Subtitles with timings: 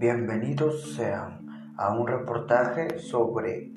[0.00, 1.46] Bienvenidos sean
[1.76, 3.70] a un reportaje sobre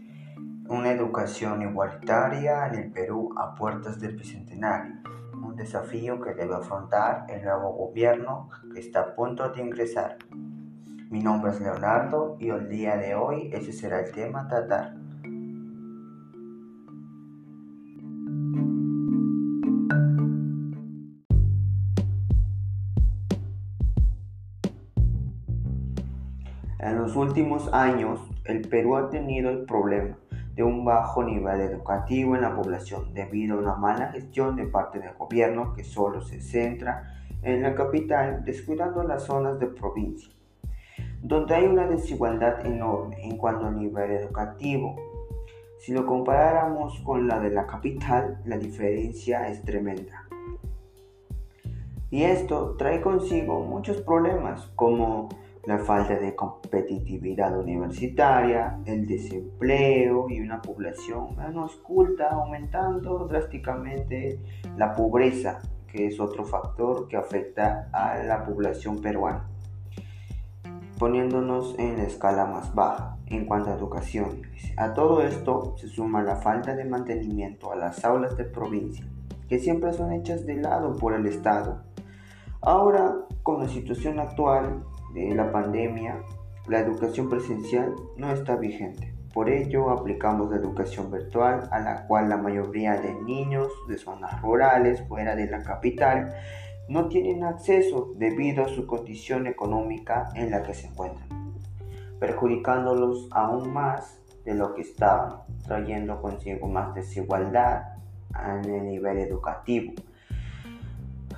[0.69, 5.01] una educación igualitaria en el Perú a puertas del Bicentenario,
[5.33, 10.17] un desafío que debe afrontar el nuevo gobierno que está a punto de ingresar.
[11.09, 15.02] Mi nombre es Leonardo y el día de hoy ese será el tema a tratar.
[26.83, 30.17] En los últimos años, el Perú ha tenido el problema
[30.53, 34.99] de un bajo nivel educativo en la población debido a una mala gestión de parte
[34.99, 40.29] del gobierno que solo se centra en la capital, descuidando las zonas de provincia,
[41.21, 44.97] donde hay una desigualdad enorme en cuanto al nivel educativo.
[45.79, 50.27] Si lo comparáramos con la de la capital, la diferencia es tremenda.
[52.09, 55.29] Y esto trae consigo muchos problemas como
[55.65, 64.39] la falta de competitividad universitaria, el desempleo y una población menos culta, aumentando drásticamente
[64.75, 69.47] la pobreza, que es otro factor que afecta a la población peruana,
[70.99, 74.41] poniéndonos en la escala más baja en cuanto a educación.
[74.75, 79.05] A todo esto se suma la falta de mantenimiento a las aulas de provincia,
[79.47, 81.83] que siempre son hechas de lado por el Estado.
[82.59, 84.83] Ahora, con la situación actual,
[85.13, 86.21] de la pandemia,
[86.67, 89.13] la educación presencial no está vigente.
[89.33, 94.41] Por ello, aplicamos la educación virtual a la cual la mayoría de niños de zonas
[94.41, 96.33] rurales fuera de la capital
[96.87, 101.27] no tienen acceso debido a su condición económica en la que se encuentran,
[102.19, 107.93] perjudicándolos aún más de lo que estaban, trayendo consigo más desigualdad
[108.63, 109.93] en el nivel educativo.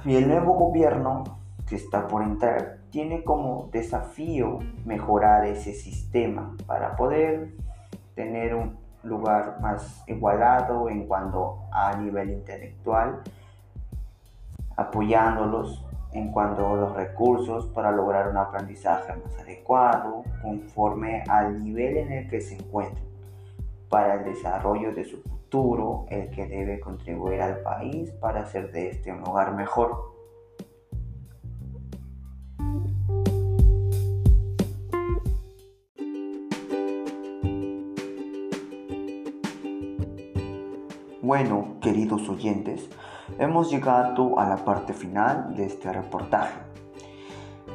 [0.03, 1.23] Y el nuevo gobierno
[1.67, 7.49] que está por entrar tiene como desafío mejorar ese sistema para poder
[8.15, 13.21] tener un lugar más igualado en cuanto a nivel intelectual,
[14.77, 21.97] apoyándolos en cuanto a los recursos para lograr un aprendizaje más adecuado conforme al nivel
[21.97, 23.03] en el que se encuentran
[23.89, 28.91] para el desarrollo de su futuro, el que debe contribuir al país para hacer de
[28.91, 30.14] este un lugar mejor.
[41.25, 42.87] Bueno, queridos oyentes,
[43.39, 46.59] hemos llegado a la parte final de este reportaje.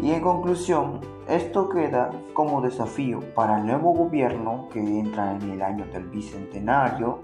[0.00, 5.62] Y en conclusión, esto queda como desafío para el nuevo gobierno que entra en el
[5.62, 7.22] año del bicentenario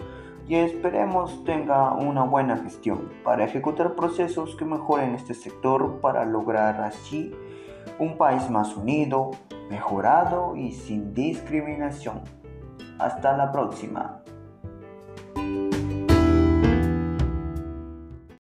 [0.49, 6.81] y esperemos tenga una buena gestión para ejecutar procesos que mejoren este sector para lograr
[6.81, 7.33] así
[8.01, 9.31] un país más unido,
[9.71, 12.23] mejorado y sin discriminación.
[12.99, 14.25] Hasta la próxima.